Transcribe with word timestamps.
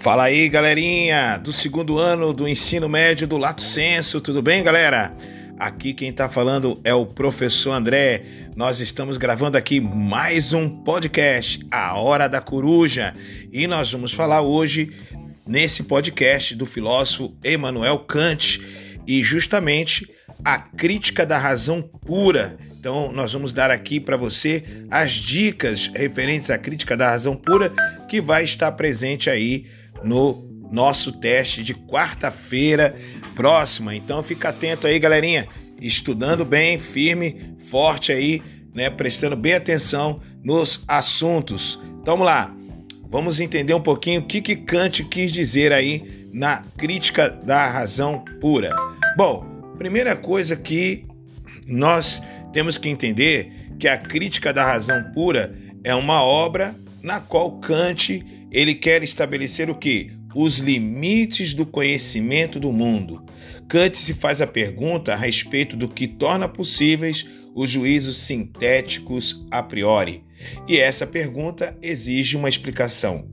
Fala 0.00 0.24
aí, 0.24 0.48
galerinha 0.48 1.36
do 1.38 1.52
segundo 1.52 1.98
ano 1.98 2.32
do 2.32 2.46
ensino 2.46 2.88
médio 2.88 3.26
do 3.26 3.36
Lato 3.36 3.62
Senso, 3.62 4.20
tudo 4.20 4.40
bem, 4.40 4.62
galera? 4.62 5.12
Aqui 5.58 5.92
quem 5.92 6.12
tá 6.12 6.28
falando 6.28 6.80
é 6.84 6.94
o 6.94 7.04
professor 7.04 7.72
André. 7.72 8.22
Nós 8.54 8.80
estamos 8.80 9.16
gravando 9.16 9.58
aqui 9.58 9.80
mais 9.80 10.52
um 10.52 10.68
podcast, 10.68 11.66
A 11.68 11.98
Hora 11.98 12.28
da 12.28 12.40
Coruja, 12.40 13.12
e 13.52 13.66
nós 13.66 13.90
vamos 13.90 14.12
falar 14.12 14.40
hoje 14.40 14.92
nesse 15.44 15.82
podcast 15.82 16.54
do 16.54 16.64
filósofo 16.64 17.36
Emmanuel 17.44 17.98
Kant 17.98 18.60
e 19.04 19.24
justamente 19.24 20.08
a 20.44 20.58
crítica 20.58 21.26
da 21.26 21.38
razão 21.38 21.82
pura. 21.82 22.56
Então, 22.78 23.10
nós 23.10 23.32
vamos 23.32 23.52
dar 23.52 23.72
aqui 23.72 23.98
para 23.98 24.16
você 24.16 24.62
as 24.88 25.10
dicas 25.10 25.88
referentes 25.88 26.50
à 26.50 26.56
crítica 26.56 26.96
da 26.96 27.10
razão 27.10 27.34
pura 27.34 27.72
que 28.08 28.20
vai 28.20 28.44
estar 28.44 28.70
presente 28.72 29.28
aí 29.28 29.66
no 30.02 30.46
nosso 30.70 31.12
teste 31.12 31.62
de 31.62 31.74
quarta-feira 31.74 32.94
próxima. 33.34 33.94
Então 33.94 34.22
fica 34.22 34.50
atento 34.50 34.86
aí, 34.86 34.98
galerinha, 34.98 35.48
estudando 35.80 36.44
bem, 36.44 36.78
firme, 36.78 37.54
forte 37.70 38.12
aí, 38.12 38.42
né, 38.74 38.90
prestando 38.90 39.36
bem 39.36 39.54
atenção 39.54 40.20
nos 40.42 40.84
assuntos. 40.86 41.78
Então 42.00 42.14
vamos 42.16 42.26
lá. 42.26 42.54
Vamos 43.10 43.40
entender 43.40 43.72
um 43.72 43.80
pouquinho 43.80 44.20
o 44.20 44.24
que, 44.24 44.42
que 44.42 44.54
Kant 44.54 45.02
quis 45.04 45.32
dizer 45.32 45.72
aí 45.72 46.28
na 46.32 46.62
crítica 46.76 47.30
da 47.30 47.66
razão 47.66 48.22
pura. 48.38 48.74
Bom, 49.16 49.46
primeira 49.78 50.14
coisa 50.14 50.54
que 50.54 51.06
nós 51.66 52.22
temos 52.52 52.76
que 52.76 52.88
entender 52.88 53.50
que 53.78 53.88
a 53.88 53.96
crítica 53.96 54.52
da 54.52 54.64
razão 54.64 55.02
pura 55.14 55.56
é 55.82 55.94
uma 55.94 56.22
obra 56.22 56.74
na 57.02 57.20
qual 57.20 57.52
Kant 57.60 58.22
ele 58.50 58.74
quer 58.74 59.02
estabelecer 59.02 59.68
o 59.68 59.74
que? 59.74 60.12
Os 60.34 60.58
limites 60.58 61.54
do 61.54 61.66
conhecimento 61.66 62.58
do 62.58 62.72
mundo. 62.72 63.24
Kant 63.68 63.96
se 63.98 64.14
faz 64.14 64.40
a 64.40 64.46
pergunta 64.46 65.12
a 65.12 65.16
respeito 65.16 65.76
do 65.76 65.88
que 65.88 66.06
torna 66.06 66.48
possíveis 66.48 67.26
os 67.54 67.70
juízos 67.70 68.18
sintéticos 68.18 69.46
a 69.50 69.62
priori. 69.62 70.24
E 70.66 70.78
essa 70.78 71.06
pergunta 71.06 71.76
exige 71.82 72.36
uma 72.36 72.48
explicação. 72.48 73.28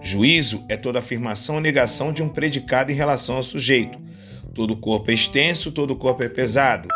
Juízo 0.00 0.64
é 0.68 0.76
toda 0.76 1.00
afirmação 1.00 1.56
ou 1.56 1.60
negação 1.60 2.12
de 2.12 2.22
um 2.22 2.28
predicado 2.28 2.92
em 2.92 2.94
relação 2.94 3.36
ao 3.36 3.42
sujeito. 3.42 3.98
Todo 4.54 4.76
corpo 4.76 5.10
é 5.10 5.14
extenso, 5.14 5.72
todo 5.72 5.96
corpo 5.96 6.22
é 6.22 6.28
pesado. 6.28 6.88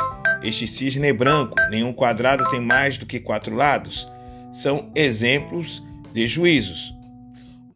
Este 0.42 0.67
cisne 0.67 1.08
é 1.08 1.12
branco, 1.12 1.56
nenhum 1.70 1.92
quadrado 1.92 2.48
tem 2.50 2.61
mais 2.61 2.97
do 2.97 3.06
que 3.06 3.20
quatro 3.20 3.55
lados. 3.55 4.08
São 4.53 4.91
exemplos 4.95 5.83
de 6.12 6.27
juízos. 6.27 6.95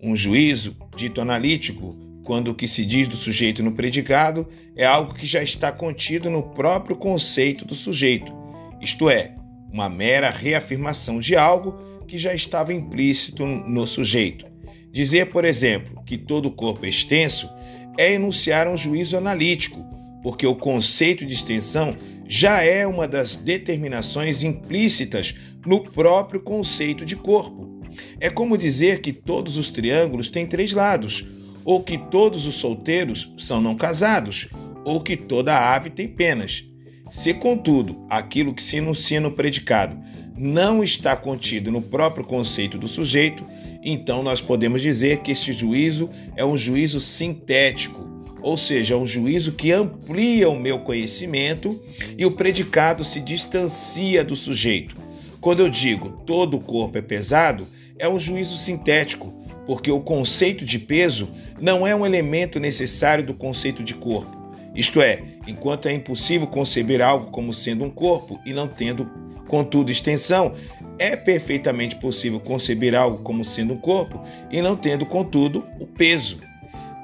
Um 0.06 0.14
juízo, 0.14 0.76
dito 0.96 1.20
analítico, 1.20 1.96
quando 2.22 2.52
o 2.52 2.54
que 2.54 2.68
se 2.68 2.86
diz 2.86 3.08
do 3.08 3.16
sujeito 3.16 3.60
no 3.60 3.72
predicado 3.72 4.48
é 4.76 4.86
algo 4.86 5.12
que 5.12 5.26
já 5.26 5.42
está 5.42 5.72
contido 5.72 6.30
no 6.30 6.44
próprio 6.44 6.94
conceito 6.94 7.64
do 7.64 7.74
sujeito, 7.74 8.32
isto 8.80 9.10
é, 9.10 9.34
uma 9.68 9.88
mera 9.88 10.30
reafirmação 10.30 11.18
de 11.18 11.34
algo 11.34 12.04
que 12.06 12.16
já 12.18 12.32
estava 12.32 12.72
implícito 12.72 13.44
no 13.44 13.84
sujeito. 13.84 14.46
Dizer, 14.92 15.32
por 15.32 15.44
exemplo, 15.44 16.00
que 16.06 16.16
todo 16.16 16.52
corpo 16.52 16.86
é 16.86 16.88
extenso 16.88 17.50
é 17.98 18.12
enunciar 18.12 18.68
um 18.68 18.76
juízo 18.76 19.16
analítico, 19.16 19.84
porque 20.22 20.46
o 20.46 20.54
conceito 20.54 21.26
de 21.26 21.34
extensão 21.34 21.96
já 22.28 22.62
é 22.62 22.86
uma 22.86 23.08
das 23.08 23.34
determinações 23.34 24.44
implícitas 24.44 25.34
no 25.66 25.80
próprio 25.80 26.41
conceito 26.41 27.04
de 27.04 27.16
corpo. 27.16 27.75
É 28.20 28.30
como 28.30 28.58
dizer 28.58 29.00
que 29.00 29.12
todos 29.12 29.56
os 29.56 29.70
triângulos 29.70 30.28
têm 30.28 30.47
três 30.47 30.72
lados, 30.72 31.25
ou 31.64 31.83
que 31.83 31.98
todos 31.98 32.47
os 32.47 32.55
solteiros 32.55 33.32
são 33.38 33.60
não 33.60 33.75
casados, 33.75 34.48
ou 34.84 35.00
que 35.00 35.16
toda 35.16 35.75
ave 35.75 35.91
tem 35.91 36.06
penas. 36.06 36.65
Se, 37.10 37.34
contudo, 37.34 38.06
aquilo 38.09 38.54
que 38.54 38.62
se 38.62 38.76
enuncia 38.76 39.20
no 39.20 39.32
predicado 39.32 39.97
não 40.37 40.84
está 40.84 41.16
contido 41.16 41.72
no 41.72 41.81
próprio 41.81 42.25
conceito 42.25 42.76
do 42.76 42.87
sujeito, 42.87 43.44
então 43.82 44.22
nós 44.22 44.41
podemos 44.41 44.82
dizer 44.82 45.19
que 45.19 45.32
este 45.32 45.53
juízo 45.53 46.10
é 46.37 46.44
um 46.44 46.56
juízo 46.56 47.00
sintético, 47.00 48.06
ou 48.43 48.56
seja, 48.56 48.97
um 48.97 49.06
juízo 49.06 49.53
que 49.53 49.72
amplia 49.72 50.49
o 50.49 50.59
meu 50.59 50.81
conhecimento 50.81 51.81
e 52.19 52.26
o 52.26 52.32
predicado 52.32 53.03
se 53.03 53.20
distancia 53.20 54.22
do 54.22 54.37
sujeito. 54.37 54.97
Quando 55.41 55.60
eu 55.60 55.69
digo 55.69 56.22
todo 56.26 56.56
o 56.56 56.60
corpo 56.60 56.99
é 56.99 57.03
pesado, 57.03 57.66
é 57.98 58.08
um 58.08 58.18
juízo 58.18 58.56
sintético, 58.56 59.32
porque 59.66 59.90
o 59.90 60.00
conceito 60.00 60.64
de 60.64 60.78
peso 60.78 61.30
não 61.60 61.86
é 61.86 61.94
um 61.94 62.06
elemento 62.06 62.60
necessário 62.60 63.24
do 63.24 63.34
conceito 63.34 63.82
de 63.82 63.94
corpo. 63.94 64.36
Isto 64.74 65.00
é, 65.00 65.22
enquanto 65.46 65.88
é 65.88 65.92
impossível 65.92 66.46
conceber 66.46 67.00
algo 67.00 67.30
como 67.30 67.54
sendo 67.54 67.84
um 67.84 67.90
corpo 67.90 68.38
e 68.44 68.52
não 68.52 68.68
tendo, 68.68 69.10
contudo, 69.48 69.90
extensão, 69.90 70.54
é 70.98 71.16
perfeitamente 71.16 71.96
possível 71.96 72.40
conceber 72.40 72.94
algo 72.94 73.22
como 73.22 73.44
sendo 73.44 73.74
um 73.74 73.78
corpo 73.78 74.22
e 74.50 74.60
não 74.60 74.76
tendo, 74.76 75.06
contudo, 75.06 75.64
o 75.80 75.86
peso. 75.86 76.40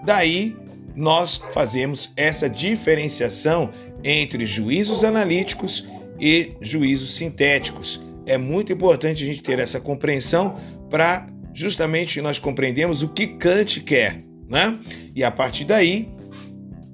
Daí, 0.04 0.56
nós 0.94 1.36
fazemos 1.52 2.12
essa 2.16 2.48
diferenciação 2.48 3.70
entre 4.04 4.44
juízos 4.46 5.04
analíticos 5.04 5.86
e 6.20 6.52
juízos 6.60 7.14
sintéticos. 7.14 8.00
É 8.26 8.38
muito 8.38 8.72
importante 8.72 9.22
a 9.22 9.26
gente 9.26 9.42
ter 9.42 9.58
essa 9.58 9.80
compreensão 9.80 10.56
para 10.92 11.26
justamente 11.54 12.20
nós 12.20 12.38
compreendermos 12.38 13.02
o 13.02 13.08
que 13.08 13.26
Kant 13.26 13.80
quer, 13.80 14.22
né? 14.46 14.78
E 15.16 15.24
a 15.24 15.30
partir 15.30 15.64
daí 15.64 16.06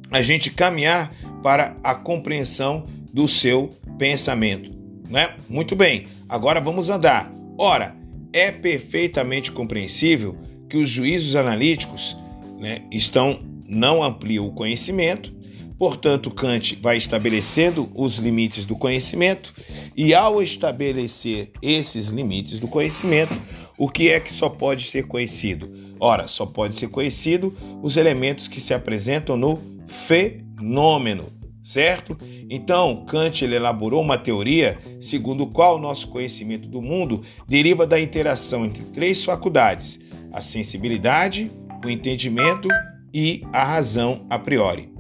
a 0.09 0.22
gente 0.22 0.50
caminhar 0.50 1.12
para 1.42 1.76
a 1.82 1.97
compreensão 1.97 2.84
do 3.12 3.26
seu 3.26 3.75
pensamento, 3.98 4.70
né? 5.10 5.34
Muito 5.48 5.75
bem. 5.75 6.06
Agora 6.28 6.60
vamos 6.60 6.88
andar. 6.88 7.32
Ora, 7.59 7.97
é 8.32 8.53
perfeitamente 8.53 9.50
compreensível 9.50 10.36
que 10.69 10.76
os 10.76 10.88
juízos 10.88 11.34
analíticos, 11.34 12.16
né, 12.60 12.82
estão 12.92 13.41
não 13.66 14.00
ampliam 14.03 14.47
o 14.47 14.53
conhecimento, 14.53 15.34
Portanto, 15.78 16.31
Kant 16.31 16.77
vai 16.83 16.97
estabelecendo 16.97 17.89
os 17.94 18.19
limites 18.19 18.66
do 18.66 18.75
conhecimento, 18.75 19.55
e 19.97 20.12
ao 20.12 20.43
estabelecer 20.43 21.53
esses 21.62 22.09
limites 22.09 22.59
do 22.59 22.66
conhecimento, 22.66 23.41
o 23.78 23.89
que 23.89 24.09
é 24.09 24.19
que 24.19 24.33
só 24.33 24.49
pode 24.49 24.84
ser 24.84 25.06
conhecido? 25.06 25.71
Ora, 26.00 26.27
só 26.27 26.44
pode 26.44 26.75
ser 26.75 26.89
conhecido 26.89 27.56
os 27.81 27.97
elementos 27.97 28.49
que 28.49 28.61
se 28.61 28.75
apresentam 28.75 29.37
no 29.37 29.61
fenômeno, 29.87 31.27
certo? 31.62 32.19
Então, 32.50 33.05
Kant 33.06 33.45
elaborou 33.45 34.03
uma 34.03 34.19
teoria 34.19 34.78
segundo 35.00 35.47
qual 35.47 35.77
o 35.77 35.81
nosso 35.81 36.09
conhecimento 36.09 36.69
do 36.69 36.83
mundo 36.83 37.22
deriva 37.47 37.87
da 37.87 38.00
interação 38.00 38.65
entre 38.65 38.83
três 38.87 39.25
faculdades: 39.25 40.00
a 40.33 40.41
sensibilidade, 40.41 41.50
o 41.84 41.89
entendimento 41.89 42.69
e 43.15 43.43
a 43.53 43.65
razão 43.65 44.27
a 44.28 44.39
priori. 44.39 44.97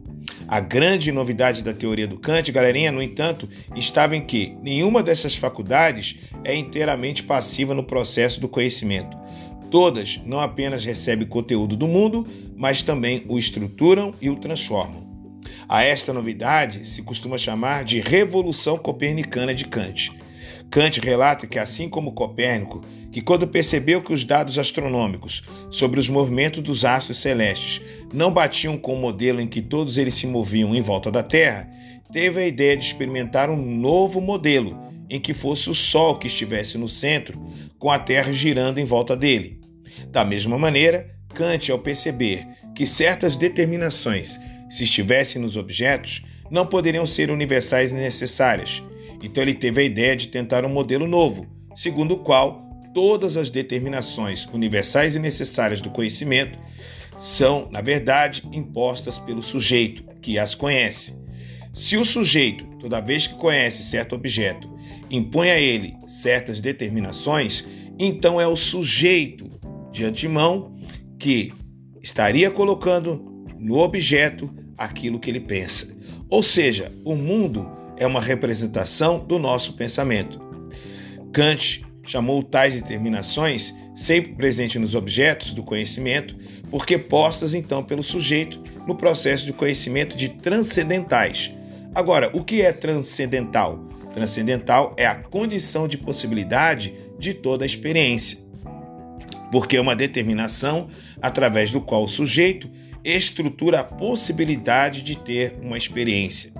A 0.48 0.60
grande 0.60 1.12
novidade 1.12 1.62
da 1.62 1.74
teoria 1.74 2.08
do 2.08 2.18
Kant, 2.18 2.50
galerinha, 2.50 2.90
no 2.90 3.02
entanto, 3.02 3.46
estava 3.76 4.16
em 4.16 4.24
que 4.24 4.56
nenhuma 4.62 5.02
dessas 5.02 5.36
faculdades 5.36 6.20
é 6.42 6.54
inteiramente 6.54 7.22
passiva 7.22 7.74
no 7.74 7.84
processo 7.84 8.40
do 8.40 8.48
conhecimento. 8.48 9.14
Todas 9.70 10.18
não 10.24 10.40
apenas 10.40 10.86
recebem 10.86 11.28
conteúdo 11.28 11.76
do 11.76 11.86
mundo, 11.86 12.26
mas 12.56 12.80
também 12.80 13.22
o 13.28 13.38
estruturam 13.38 14.14
e 14.22 14.30
o 14.30 14.36
transformam. 14.36 15.06
A 15.68 15.84
esta 15.84 16.14
novidade 16.14 16.86
se 16.88 17.02
costuma 17.02 17.36
chamar 17.36 17.84
de 17.84 18.00
Revolução 18.00 18.78
Copernicana 18.78 19.54
de 19.54 19.66
Kant. 19.66 20.12
Kant 20.70 20.98
relata 20.98 21.46
que, 21.46 21.58
assim 21.58 21.90
como 21.90 22.12
Copérnico, 22.12 22.80
que 23.12 23.20
quando 23.20 23.46
percebeu 23.46 24.00
que 24.00 24.14
os 24.14 24.24
dados 24.24 24.58
astronômicos 24.58 25.42
sobre 25.70 26.00
os 26.00 26.08
movimentos 26.08 26.62
dos 26.62 26.86
astros 26.86 27.18
celestes 27.18 27.82
não 28.12 28.32
batiam 28.32 28.76
com 28.76 28.94
o 28.94 28.98
modelo 28.98 29.40
em 29.40 29.46
que 29.46 29.60
todos 29.60 29.98
eles 29.98 30.14
se 30.14 30.26
moviam 30.26 30.74
em 30.74 30.80
volta 30.80 31.10
da 31.10 31.22
Terra, 31.22 31.68
teve 32.12 32.40
a 32.40 32.46
ideia 32.46 32.76
de 32.76 32.84
experimentar 32.84 33.50
um 33.50 33.56
novo 33.56 34.20
modelo 34.20 34.78
em 35.10 35.20
que 35.20 35.32
fosse 35.32 35.70
o 35.70 35.74
Sol 35.74 36.18
que 36.18 36.26
estivesse 36.26 36.76
no 36.76 36.88
centro, 36.88 37.40
com 37.78 37.90
a 37.90 37.98
Terra 37.98 38.32
girando 38.32 38.78
em 38.78 38.84
volta 38.84 39.16
dele. 39.16 39.60
Da 40.08 40.24
mesma 40.24 40.58
maneira, 40.58 41.14
Kant, 41.34 41.70
ao 41.70 41.78
perceber 41.78 42.46
que 42.74 42.86
certas 42.86 43.36
determinações, 43.36 44.38
se 44.68 44.84
estivessem 44.84 45.40
nos 45.40 45.56
objetos, 45.56 46.24
não 46.50 46.66
poderiam 46.66 47.06
ser 47.06 47.30
universais 47.30 47.90
e 47.90 47.94
necessárias, 47.94 48.82
então 49.22 49.42
ele 49.42 49.54
teve 49.54 49.80
a 49.80 49.84
ideia 49.84 50.16
de 50.16 50.28
tentar 50.28 50.64
um 50.64 50.68
modelo 50.68 51.06
novo, 51.06 51.46
segundo 51.74 52.14
o 52.14 52.18
qual 52.18 52.68
todas 52.94 53.36
as 53.36 53.50
determinações 53.50 54.46
universais 54.46 55.14
e 55.14 55.18
necessárias 55.18 55.80
do 55.80 55.90
conhecimento 55.90 56.58
são, 57.18 57.68
na 57.70 57.80
verdade, 57.80 58.42
impostas 58.52 59.18
pelo 59.18 59.42
sujeito, 59.42 60.04
que 60.22 60.38
as 60.38 60.54
conhece. 60.54 61.18
Se 61.74 61.96
o 61.96 62.04
sujeito, 62.04 62.64
toda 62.78 63.00
vez 63.00 63.26
que 63.26 63.34
conhece 63.34 63.82
certo 63.82 64.14
objeto, 64.14 64.72
impõe 65.10 65.50
a 65.50 65.60
ele 65.60 65.96
certas 66.06 66.60
determinações, 66.60 67.64
então 67.98 68.40
é 68.40 68.46
o 68.46 68.56
sujeito, 68.56 69.50
de 69.92 70.04
antemão, 70.04 70.76
que 71.18 71.52
estaria 72.00 72.50
colocando 72.50 73.44
no 73.58 73.78
objeto 73.78 74.48
aquilo 74.76 75.18
que 75.18 75.28
ele 75.28 75.40
pensa. 75.40 75.96
Ou 76.30 76.42
seja, 76.42 76.92
o 77.04 77.16
mundo 77.16 77.68
é 77.96 78.06
uma 78.06 78.20
representação 78.20 79.18
do 79.18 79.38
nosso 79.38 79.72
pensamento. 79.72 80.40
Kant 81.32 81.84
chamou 82.04 82.42
tais 82.42 82.74
determinações, 82.74 83.74
sempre 83.98 84.32
presentes 84.34 84.80
nos 84.80 84.94
objetos 84.94 85.52
do 85.52 85.60
conhecimento, 85.60 86.36
porque 86.70 86.96
postas 86.96 87.52
então 87.52 87.82
pelo 87.82 88.02
sujeito 88.02 88.62
no 88.86 88.94
processo 88.94 89.44
de 89.44 89.52
conhecimento 89.52 90.16
de 90.16 90.28
transcendentais. 90.28 91.52
Agora, 91.92 92.30
o 92.32 92.44
que 92.44 92.62
é 92.62 92.72
transcendental? 92.72 93.80
Transcendental 94.14 94.94
é 94.96 95.04
a 95.04 95.16
condição 95.16 95.88
de 95.88 95.98
possibilidade 95.98 96.94
de 97.18 97.34
toda 97.34 97.64
a 97.64 97.66
experiência, 97.66 98.38
porque 99.50 99.76
é 99.76 99.80
uma 99.80 99.96
determinação 99.96 100.88
através 101.20 101.72
do 101.72 101.80
qual 101.80 102.04
o 102.04 102.08
sujeito 102.08 102.70
estrutura 103.02 103.80
a 103.80 103.84
possibilidade 103.84 105.02
de 105.02 105.16
ter 105.16 105.56
uma 105.60 105.76
experiência. 105.76 106.52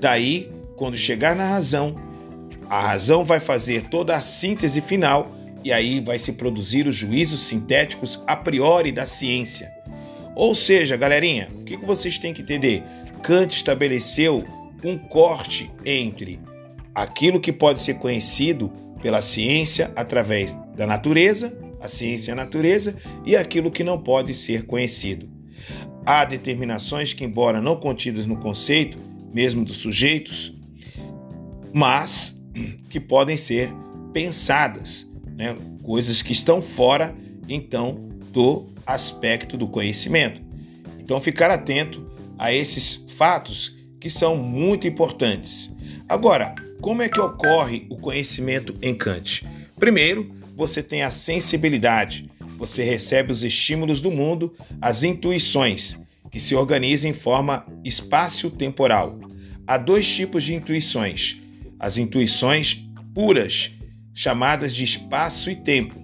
Daí, 0.00 0.50
quando 0.76 0.98
chegar 0.98 1.36
na 1.36 1.48
razão, 1.48 1.94
a 2.68 2.80
razão 2.80 3.24
vai 3.24 3.38
fazer 3.38 3.82
toda 3.84 4.16
a 4.16 4.20
síntese 4.20 4.80
final 4.80 5.43
e 5.64 5.72
aí 5.72 6.00
vai 6.00 6.18
se 6.18 6.34
produzir 6.34 6.86
os 6.86 6.94
juízos 6.94 7.40
sintéticos 7.40 8.22
a 8.26 8.36
priori 8.36 8.92
da 8.92 9.06
ciência. 9.06 9.72
Ou 10.36 10.54
seja, 10.54 10.96
galerinha, 10.96 11.48
o 11.52 11.64
que 11.64 11.76
vocês 11.78 12.18
têm 12.18 12.34
que 12.34 12.42
entender? 12.42 12.82
Kant 13.22 13.56
estabeleceu 13.56 14.44
um 14.84 14.98
corte 14.98 15.70
entre 15.84 16.38
aquilo 16.94 17.40
que 17.40 17.52
pode 17.52 17.80
ser 17.80 17.94
conhecido 17.94 18.70
pela 19.00 19.20
ciência 19.20 19.90
através 19.96 20.54
da 20.76 20.86
natureza, 20.86 21.56
a 21.80 21.88
ciência 21.88 22.30
e 22.30 22.32
a 22.32 22.36
natureza, 22.36 22.96
e 23.24 23.34
aquilo 23.34 23.70
que 23.70 23.82
não 23.82 23.98
pode 23.98 24.34
ser 24.34 24.66
conhecido. 24.66 25.28
Há 26.04 26.24
determinações 26.26 27.14
que, 27.14 27.24
embora 27.24 27.62
não 27.62 27.76
contidas 27.76 28.26
no 28.26 28.36
conceito, 28.36 28.98
mesmo 29.32 29.64
dos 29.64 29.78
sujeitos, 29.78 30.54
mas 31.72 32.38
que 32.90 33.00
podem 33.00 33.36
ser 33.36 33.70
pensadas, 34.12 35.06
né? 35.36 35.56
coisas 35.82 36.22
que 36.22 36.32
estão 36.32 36.62
fora, 36.62 37.14
então, 37.48 38.08
do 38.32 38.66
aspecto 38.86 39.56
do 39.56 39.68
conhecimento. 39.68 40.40
Então, 40.98 41.20
ficar 41.20 41.50
atento 41.50 42.10
a 42.38 42.52
esses 42.52 43.04
fatos 43.08 43.76
que 44.00 44.10
são 44.10 44.36
muito 44.36 44.86
importantes. 44.86 45.74
Agora, 46.08 46.54
como 46.80 47.02
é 47.02 47.08
que 47.08 47.20
ocorre 47.20 47.86
o 47.90 47.96
conhecimento 47.96 48.74
em 48.82 48.94
Kant? 48.94 49.46
Primeiro, 49.78 50.34
você 50.54 50.82
tem 50.82 51.02
a 51.02 51.10
sensibilidade, 51.10 52.30
você 52.56 52.84
recebe 52.84 53.32
os 53.32 53.42
estímulos 53.42 54.00
do 54.00 54.10
mundo, 54.10 54.54
as 54.80 55.02
intuições, 55.02 55.98
que 56.30 56.40
se 56.40 56.54
organizam 56.54 57.10
em 57.10 57.14
forma 57.14 57.66
espaço-temporal. 57.84 59.18
Há 59.66 59.76
dois 59.76 60.06
tipos 60.06 60.44
de 60.44 60.54
intuições: 60.54 61.40
as 61.78 61.96
intuições 61.96 62.84
puras, 63.14 63.72
chamadas 64.14 64.74
de 64.74 64.84
espaço 64.84 65.50
e 65.50 65.56
tempo, 65.56 66.00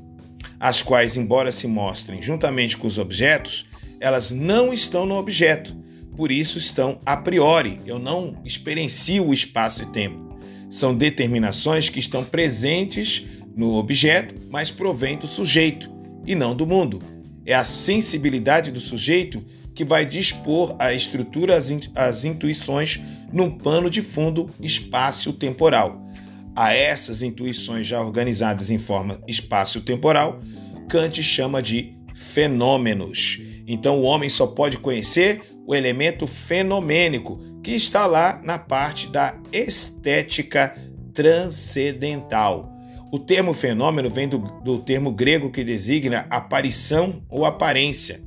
as 0.58 0.82
quais, 0.82 1.16
embora 1.16 1.52
se 1.52 1.66
mostrem 1.66 2.20
juntamente 2.20 2.76
com 2.76 2.86
os 2.86 2.98
objetos, 2.98 3.70
elas 4.00 4.30
não 4.30 4.72
estão 4.72 5.06
no 5.06 5.14
objeto, 5.14 5.74
por 6.16 6.32
isso 6.32 6.58
estão 6.58 7.00
a 7.06 7.16
priori. 7.16 7.80
Eu 7.86 7.98
não 7.98 8.36
experiencio 8.44 9.26
o 9.26 9.32
espaço 9.32 9.84
e 9.84 9.86
tempo. 9.86 10.38
São 10.68 10.94
determinações 10.94 11.88
que 11.88 11.98
estão 11.98 12.24
presentes 12.24 13.26
no 13.56 13.74
objeto, 13.74 14.34
mas 14.50 14.70
provém 14.70 15.16
do 15.16 15.26
sujeito 15.26 15.90
e 16.26 16.34
não 16.34 16.54
do 16.54 16.66
mundo. 16.66 17.00
É 17.46 17.54
a 17.54 17.64
sensibilidade 17.64 18.70
do 18.70 18.80
sujeito 18.80 19.42
que 19.74 19.84
vai 19.84 20.04
dispor 20.04 20.76
a 20.78 20.92
estrutura, 20.92 21.56
as, 21.56 22.24
intuições 22.24 23.00
num 23.32 23.50
pano 23.50 23.88
de 23.88 24.02
fundo 24.02 24.50
espaço-temporal. 24.60 26.09
A 26.54 26.74
essas 26.74 27.22
intuições 27.22 27.86
já 27.86 28.00
organizadas 28.00 28.70
em 28.70 28.78
forma 28.78 29.20
espaço-temporal, 29.26 30.40
Kant 30.88 31.22
chama 31.22 31.62
de 31.62 31.94
fenômenos. 32.14 33.40
Então 33.66 34.00
o 34.00 34.02
homem 34.02 34.28
só 34.28 34.46
pode 34.46 34.76
conhecer 34.78 35.42
o 35.66 35.74
elemento 35.74 36.26
fenomênico 36.26 37.40
que 37.62 37.72
está 37.72 38.06
lá 38.06 38.40
na 38.42 38.58
parte 38.58 39.06
da 39.06 39.38
estética 39.52 40.74
transcendental. 41.14 42.70
O 43.12 43.18
termo 43.18 43.52
fenômeno 43.52 44.08
vem 44.08 44.28
do, 44.28 44.38
do 44.38 44.78
termo 44.78 45.12
grego 45.12 45.50
que 45.50 45.64
designa 45.64 46.26
aparição 46.30 47.22
ou 47.28 47.44
aparência. 47.44 48.22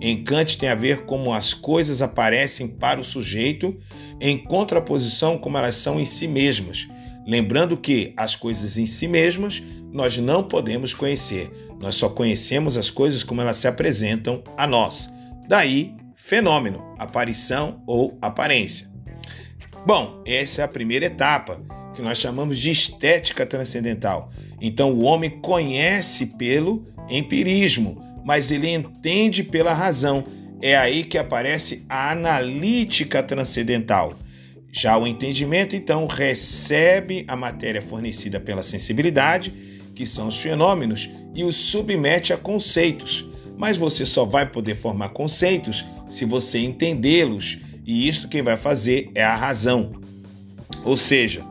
Em 0.00 0.22
Kant 0.22 0.58
tem 0.58 0.68
a 0.68 0.74
ver 0.74 1.04
como 1.04 1.32
as 1.32 1.54
coisas 1.54 2.02
aparecem 2.02 2.68
para 2.68 3.00
o 3.00 3.04
sujeito, 3.04 3.78
em 4.20 4.36
contraposição 4.36 5.38
como 5.38 5.56
elas 5.56 5.76
são 5.76 5.98
em 5.98 6.04
si 6.04 6.28
mesmas. 6.28 6.86
Lembrando 7.26 7.76
que 7.76 8.14
as 8.16 8.36
coisas 8.36 8.78
em 8.78 8.86
si 8.86 9.08
mesmas 9.08 9.62
nós 9.92 10.16
não 10.16 10.44
podemos 10.44 10.94
conhecer, 10.94 11.50
nós 11.80 11.96
só 11.96 12.08
conhecemos 12.08 12.76
as 12.76 12.90
coisas 12.90 13.22
como 13.22 13.40
elas 13.40 13.56
se 13.56 13.66
apresentam 13.66 14.42
a 14.56 14.66
nós. 14.66 15.10
Daí, 15.48 15.94
fenômeno, 16.14 16.94
aparição 16.98 17.82
ou 17.86 18.16
aparência. 18.20 18.88
Bom, 19.86 20.22
essa 20.26 20.62
é 20.62 20.64
a 20.64 20.68
primeira 20.68 21.06
etapa, 21.06 21.62
que 21.94 22.02
nós 22.02 22.18
chamamos 22.18 22.58
de 22.58 22.70
estética 22.70 23.46
transcendental. 23.46 24.30
Então, 24.60 24.92
o 24.92 25.02
homem 25.02 25.30
conhece 25.40 26.26
pelo 26.26 26.86
empirismo, 27.08 28.02
mas 28.24 28.50
ele 28.50 28.68
entende 28.68 29.42
pela 29.42 29.72
razão. 29.72 30.24
É 30.60 30.76
aí 30.76 31.04
que 31.04 31.18
aparece 31.18 31.84
a 31.88 32.10
analítica 32.10 33.22
transcendental. 33.22 34.14
Já 34.78 34.98
o 34.98 35.06
entendimento, 35.06 35.74
então, 35.74 36.06
recebe 36.06 37.24
a 37.26 37.34
matéria 37.34 37.80
fornecida 37.80 38.38
pela 38.38 38.62
sensibilidade, 38.62 39.50
que 39.94 40.04
são 40.04 40.28
os 40.28 40.38
fenômenos, 40.38 41.08
e 41.34 41.44
os 41.44 41.56
submete 41.56 42.34
a 42.34 42.36
conceitos. 42.36 43.26
Mas 43.56 43.78
você 43.78 44.04
só 44.04 44.26
vai 44.26 44.44
poder 44.44 44.74
formar 44.74 45.08
conceitos 45.08 45.82
se 46.10 46.26
você 46.26 46.58
entendê-los, 46.58 47.62
e 47.86 48.06
isso 48.06 48.28
quem 48.28 48.42
vai 48.42 48.58
fazer 48.58 49.10
é 49.14 49.24
a 49.24 49.34
razão. 49.34 49.92
Ou 50.84 50.94
seja, 50.94 51.42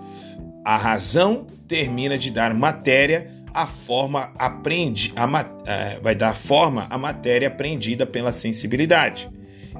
a 0.64 0.78
razão 0.78 1.48
termina 1.68 2.20
de 2.20 2.30
dar 2.30 2.54
matéria 2.54 3.34
a 3.52 3.66
forma 3.66 4.34
aprende, 4.38 5.12
a, 5.16 5.50
é, 5.66 6.00
vai 6.00 6.14
dar 6.14 6.36
forma 6.36 6.86
à 6.92 6.98
matéria 6.98 7.48
aprendida 7.48 8.06
pela 8.06 8.32
sensibilidade. 8.32 9.28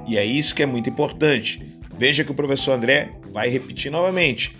E 0.04 0.18
é 0.18 0.24
isso 0.24 0.52
que 0.52 0.64
é 0.64 0.66
muito 0.66 0.90
importante. 0.90 1.76
Veja 1.98 2.24
que 2.24 2.30
o 2.30 2.34
professor 2.34 2.72
André 2.72 3.10
vai 3.36 3.50
repetir 3.50 3.92
novamente. 3.92 4.56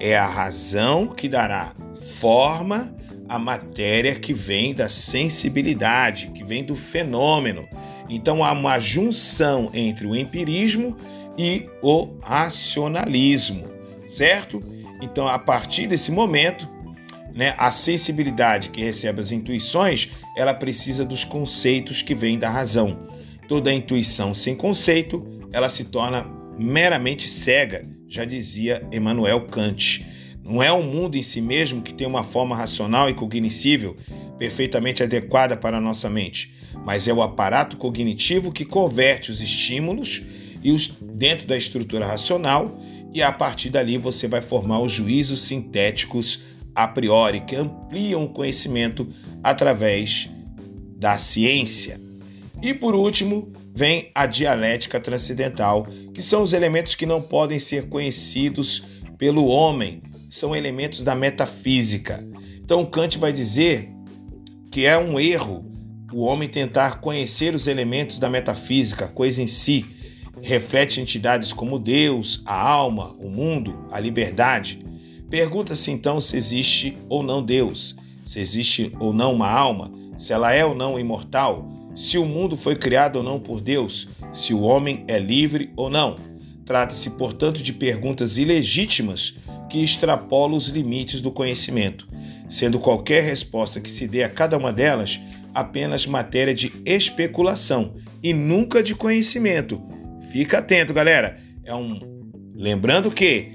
É 0.00 0.18
a 0.18 0.26
razão 0.26 1.06
que 1.06 1.28
dará 1.28 1.72
forma 2.18 2.92
à 3.28 3.38
matéria 3.38 4.16
que 4.16 4.34
vem 4.34 4.74
da 4.74 4.88
sensibilidade, 4.88 6.32
que 6.34 6.42
vem 6.42 6.64
do 6.64 6.74
fenômeno. 6.74 7.68
Então 8.10 8.42
há 8.42 8.50
uma 8.50 8.80
junção 8.80 9.70
entre 9.72 10.08
o 10.08 10.16
empirismo 10.16 10.96
e 11.38 11.68
o 11.80 12.18
racionalismo, 12.20 13.68
certo? 14.08 14.60
Então, 15.00 15.28
a 15.28 15.38
partir 15.38 15.86
desse 15.86 16.10
momento, 16.10 16.68
né, 17.32 17.54
a 17.56 17.70
sensibilidade 17.70 18.70
que 18.70 18.82
recebe 18.82 19.20
as 19.20 19.30
intuições, 19.30 20.10
ela 20.36 20.52
precisa 20.52 21.04
dos 21.04 21.22
conceitos 21.22 22.02
que 22.02 22.14
vêm 22.14 22.40
da 22.40 22.50
razão. 22.50 23.08
Toda 23.48 23.72
intuição 23.72 24.34
sem 24.34 24.56
conceito, 24.56 25.24
ela 25.52 25.68
se 25.68 25.84
torna 25.84 26.43
meramente 26.58 27.28
cega, 27.28 27.88
já 28.08 28.24
dizia 28.24 28.86
Emmanuel 28.92 29.42
Kant. 29.42 30.04
Não 30.42 30.62
é 30.62 30.70
o 30.70 30.82
mundo 30.82 31.16
em 31.16 31.22
si 31.22 31.40
mesmo 31.40 31.82
que 31.82 31.94
tem 31.94 32.06
uma 32.06 32.22
forma 32.22 32.54
racional 32.54 33.08
e 33.08 33.14
cognoscível 33.14 33.96
perfeitamente 34.38 35.02
adequada 35.02 35.56
para 35.56 35.78
a 35.78 35.80
nossa 35.80 36.10
mente, 36.10 36.54
mas 36.84 37.08
é 37.08 37.12
o 37.12 37.22
aparato 37.22 37.76
cognitivo 37.76 38.52
que 38.52 38.64
converte 38.64 39.30
os 39.30 39.40
estímulos 39.40 40.22
e 40.62 40.70
os 40.70 40.88
dentro 40.88 41.46
da 41.46 41.56
estrutura 41.56 42.06
racional 42.06 42.78
e 43.12 43.22
a 43.22 43.30
partir 43.30 43.70
dali 43.70 43.96
você 43.96 44.26
vai 44.26 44.40
formar 44.40 44.80
os 44.80 44.92
juízos 44.92 45.42
sintéticos 45.42 46.42
a 46.74 46.88
priori, 46.88 47.40
que 47.42 47.54
ampliam 47.54 48.24
o 48.24 48.28
conhecimento 48.28 49.08
através 49.42 50.28
da 50.96 51.16
ciência. 51.16 52.00
E 52.64 52.72
por 52.72 52.94
último, 52.94 53.52
vem 53.74 54.10
a 54.14 54.24
dialética 54.24 54.98
transcendental, 54.98 55.86
que 56.14 56.22
são 56.22 56.42
os 56.42 56.54
elementos 56.54 56.94
que 56.94 57.04
não 57.04 57.20
podem 57.20 57.58
ser 57.58 57.90
conhecidos 57.90 58.86
pelo 59.18 59.44
homem, 59.44 60.02
são 60.30 60.56
elementos 60.56 61.04
da 61.04 61.14
metafísica. 61.14 62.26
Então 62.62 62.86
Kant 62.86 63.18
vai 63.18 63.34
dizer 63.34 63.90
que 64.72 64.86
é 64.86 64.96
um 64.96 65.20
erro 65.20 65.70
o 66.10 66.22
homem 66.22 66.48
tentar 66.48 67.02
conhecer 67.02 67.54
os 67.54 67.66
elementos 67.66 68.18
da 68.18 68.30
metafísica, 68.30 69.08
coisa 69.08 69.42
em 69.42 69.46
si. 69.46 69.84
Reflete 70.40 71.02
entidades 71.02 71.52
como 71.52 71.78
Deus, 71.78 72.42
a 72.46 72.58
alma, 72.58 73.14
o 73.20 73.28
mundo, 73.28 73.84
a 73.92 74.00
liberdade. 74.00 74.82
Pergunta-se 75.28 75.90
então 75.90 76.18
se 76.18 76.38
existe 76.38 76.96
ou 77.10 77.22
não 77.22 77.44
Deus, 77.44 77.94
se 78.24 78.40
existe 78.40 78.90
ou 78.98 79.12
não 79.12 79.34
uma 79.34 79.50
alma, 79.50 79.92
se 80.16 80.32
ela 80.32 80.50
é 80.50 80.64
ou 80.64 80.74
não 80.74 80.98
imortal. 80.98 81.83
Se 81.94 82.18
o 82.18 82.24
mundo 82.24 82.56
foi 82.56 82.76
criado 82.76 83.16
ou 83.16 83.22
não 83.22 83.38
por 83.38 83.60
Deus, 83.60 84.08
se 84.32 84.52
o 84.52 84.60
homem 84.62 85.04
é 85.06 85.18
livre 85.18 85.72
ou 85.76 85.88
não. 85.88 86.16
Trata-se, 86.64 87.10
portanto, 87.10 87.62
de 87.62 87.72
perguntas 87.72 88.36
ilegítimas 88.36 89.38
que 89.70 89.82
extrapolam 89.82 90.56
os 90.56 90.68
limites 90.68 91.20
do 91.20 91.30
conhecimento, 91.30 92.08
sendo 92.48 92.78
qualquer 92.78 93.22
resposta 93.22 93.80
que 93.80 93.90
se 93.90 94.08
dê 94.08 94.24
a 94.24 94.28
cada 94.28 94.56
uma 94.56 94.72
delas 94.72 95.20
apenas 95.54 96.06
matéria 96.06 96.54
de 96.54 96.72
especulação 96.84 97.94
e 98.22 98.32
nunca 98.34 98.82
de 98.82 98.94
conhecimento. 98.94 99.80
Fica 100.32 100.58
atento, 100.58 100.92
galera. 100.92 101.38
É 101.64 101.74
um 101.74 102.00
lembrando 102.54 103.10
que 103.10 103.52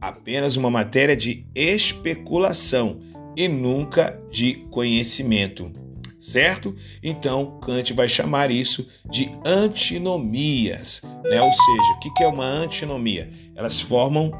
apenas 0.00 0.56
uma 0.56 0.70
matéria 0.70 1.16
de 1.16 1.46
especulação 1.54 3.00
e 3.36 3.48
nunca 3.48 4.18
de 4.30 4.54
conhecimento 4.70 5.85
certo? 6.26 6.74
Então 7.00 7.60
Kant 7.60 7.92
vai 7.92 8.08
chamar 8.08 8.50
isso 8.50 8.88
de 9.08 9.30
antinomias, 9.44 11.00
né? 11.22 11.40
Ou 11.40 11.52
seja, 11.52 11.92
o 11.94 12.00
que 12.00 12.24
é 12.24 12.26
uma 12.26 12.44
antinomia? 12.44 13.30
Elas 13.54 13.80
formam 13.80 14.32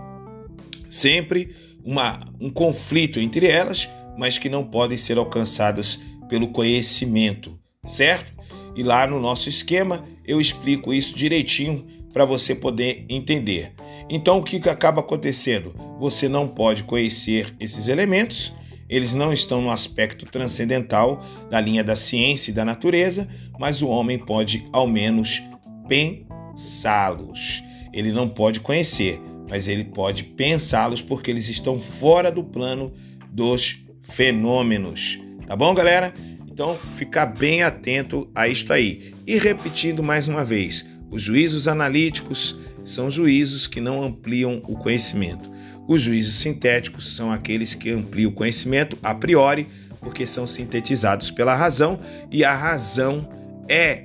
sempre 0.90 1.54
uma, 1.84 2.28
um 2.40 2.50
conflito 2.50 3.20
entre 3.20 3.46
elas, 3.46 3.88
mas 4.18 4.36
que 4.36 4.48
não 4.48 4.64
podem 4.64 4.98
ser 4.98 5.16
alcançadas 5.16 6.00
pelo 6.28 6.48
conhecimento, 6.48 7.56
certo? 7.86 8.32
E 8.74 8.82
lá 8.82 9.06
no 9.06 9.20
nosso 9.20 9.48
esquema 9.48 10.04
eu 10.24 10.40
explico 10.40 10.92
isso 10.92 11.16
direitinho 11.16 11.86
para 12.12 12.24
você 12.24 12.52
poder 12.52 13.06
entender. 13.08 13.72
Então 14.10 14.38
o 14.38 14.42
que 14.42 14.56
acaba 14.68 15.02
acontecendo? 15.02 15.72
Você 16.00 16.28
não 16.28 16.48
pode 16.48 16.82
conhecer 16.82 17.54
esses 17.60 17.86
elementos 17.86 18.52
eles 18.88 19.12
não 19.12 19.32
estão 19.32 19.60
no 19.60 19.70
aspecto 19.70 20.26
transcendental 20.26 21.24
da 21.50 21.60
linha 21.60 21.82
da 21.82 21.96
ciência 21.96 22.50
e 22.50 22.54
da 22.54 22.64
natureza, 22.64 23.28
mas 23.58 23.82
o 23.82 23.88
homem 23.88 24.18
pode 24.18 24.66
ao 24.72 24.86
menos 24.86 25.42
pensá-los. 25.88 27.62
Ele 27.92 28.12
não 28.12 28.28
pode 28.28 28.60
conhecer, 28.60 29.20
mas 29.48 29.68
ele 29.68 29.84
pode 29.84 30.24
pensá-los 30.24 31.00
porque 31.00 31.30
eles 31.30 31.48
estão 31.48 31.80
fora 31.80 32.30
do 32.30 32.44
plano 32.44 32.92
dos 33.30 33.84
fenômenos. 34.02 35.18
Tá 35.46 35.56
bom, 35.56 35.74
galera? 35.74 36.12
Então, 36.48 36.74
ficar 36.74 37.26
bem 37.26 37.62
atento 37.62 38.30
a 38.34 38.48
isto 38.48 38.72
aí. 38.72 39.12
E 39.26 39.36
repetindo 39.38 40.02
mais 40.02 40.26
uma 40.28 40.44
vez, 40.44 40.88
os 41.10 41.22
juízos 41.22 41.68
analíticos 41.68 42.58
são 42.84 43.10
juízos 43.10 43.66
que 43.66 43.80
não 43.80 44.02
ampliam 44.02 44.62
o 44.66 44.76
conhecimento. 44.76 45.55
Os 45.88 46.02
juízos 46.02 46.36
sintéticos 46.36 47.14
são 47.14 47.30
aqueles 47.30 47.74
que 47.74 47.90
ampliam 47.90 48.30
o 48.30 48.34
conhecimento 48.34 48.98
a 49.02 49.14
priori, 49.14 49.68
porque 50.00 50.26
são 50.26 50.46
sintetizados 50.46 51.30
pela 51.30 51.54
razão, 51.54 51.98
e 52.30 52.44
a 52.44 52.54
razão 52.54 53.28
é 53.68 54.04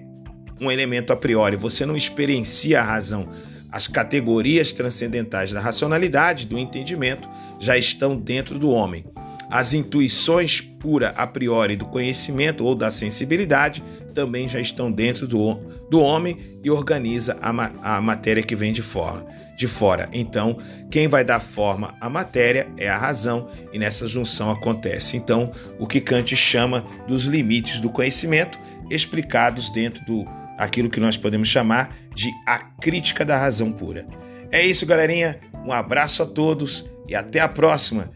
um 0.60 0.72
elemento 0.72 1.12
a 1.12 1.16
priori. 1.16 1.56
Você 1.56 1.86
não 1.86 1.98
experiencia 1.98 2.80
a 2.80 2.84
razão. 2.84 3.28
As 3.72 3.88
categorias 3.88 4.72
transcendentais 4.72 5.52
da 5.52 5.60
racionalidade, 5.60 6.46
do 6.46 6.58
entendimento, 6.58 7.28
já 7.60 7.78
estão 7.78 8.16
dentro 8.16 8.60
do 8.60 8.70
homem. 8.70 9.06
As 9.50 9.74
intuições 9.74 10.62
pura 10.62 11.10
a 11.10 11.26
priori 11.26 11.76
do 11.76 11.86
conhecimento 11.86 12.64
ou 12.64 12.76
da 12.76 12.90
sensibilidade 12.92 13.84
também 14.12 14.48
já 14.48 14.60
estão 14.60 14.92
dentro 14.92 15.28
do, 15.28 15.56
do 15.90 16.02
homem 16.02 16.60
e 16.64 16.70
organiza 16.70 17.38
a, 17.42 17.96
a 17.98 18.02
matéria 18.02 18.44
que 18.44 18.56
vem 18.56 18.72
de 18.72 18.82
fora, 18.82 19.26
de 19.58 19.68
fora. 19.68 20.10
Então, 20.14 20.58
quem 20.90 21.08
vai 21.08 21.24
dar 21.24 21.40
forma 21.40 21.96
à 22.00 22.10
matéria 22.10 22.68
é 22.78 22.88
a 22.88 22.98
razão 22.98 23.50
e 23.74 23.80
nessa 23.80 24.08
junção 24.08 24.52
acontece. 24.52 25.18
Então, 25.18 25.52
o 25.80 25.88
que 25.88 26.02
Kant 26.02 26.36
chama 26.36 26.86
dos 27.08 27.26
limites 27.26 27.80
do 27.80 27.90
conhecimento, 27.90 28.60
explicados 28.90 29.72
dentro 29.72 30.04
do 30.06 30.26
aquilo 30.58 30.90
que 30.90 31.00
nós 31.00 31.18
podemos 31.18 31.48
chamar 31.48 31.96
de 32.14 32.30
a 32.46 32.60
crítica 32.60 33.26
da 33.26 33.38
razão 33.38 33.72
pura. 33.72 34.06
É 34.52 34.64
isso, 34.64 34.86
galerinha. 34.86 35.40
Um 35.66 35.72
abraço 35.72 36.22
a 36.22 36.26
todos 36.26 36.86
e 37.08 37.16
até 37.16 37.40
a 37.40 37.48
próxima. 37.48 38.12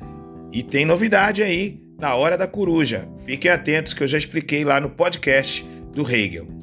E 0.51 0.61
tem 0.61 0.85
novidade 0.85 1.41
aí 1.41 1.81
na 1.99 2.15
hora 2.15 2.37
da 2.37 2.47
coruja. 2.47 3.07
Fiquem 3.25 3.49
atentos 3.49 3.93
que 3.93 4.03
eu 4.03 4.07
já 4.07 4.17
expliquei 4.17 4.63
lá 4.63 4.79
no 4.79 4.89
podcast 4.89 5.65
do 5.95 6.03
Hegel. 6.03 6.54